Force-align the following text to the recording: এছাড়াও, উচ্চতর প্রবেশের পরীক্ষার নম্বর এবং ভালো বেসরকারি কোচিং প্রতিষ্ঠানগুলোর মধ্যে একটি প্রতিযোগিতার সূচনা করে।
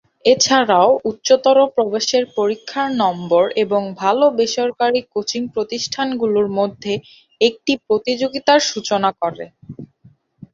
এছাড়াও, 0.25 0.89
উচ্চতর 1.09 1.57
প্রবেশের 1.75 2.23
পরীক্ষার 2.37 2.89
নম্বর 3.03 3.43
এবং 3.63 3.81
ভালো 4.01 4.25
বেসরকারি 4.37 5.01
কোচিং 5.13 5.41
প্রতিষ্ঠানগুলোর 5.55 6.47
মধ্যে 6.59 6.93
একটি 7.41 7.73
প্রতিযোগিতার 7.87 8.59
সূচনা 8.71 9.09
করে। 9.21 9.45